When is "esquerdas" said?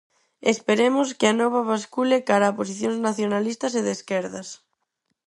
3.97-4.47